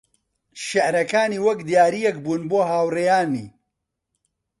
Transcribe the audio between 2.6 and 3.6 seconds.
هاوڕێیانی